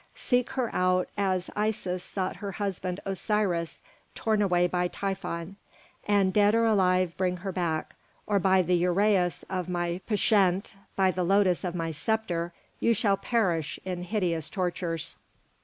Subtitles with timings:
[0.15, 3.83] Seek her out as Isis sought her husband Osiris
[4.15, 5.57] torn away by Typhon,
[6.07, 7.93] and, dead or alive, bring her back,
[8.25, 13.15] or by the uræus of my pschent, by the lotus of my sceptre, you shall
[13.15, 15.17] perish in hideous tortures."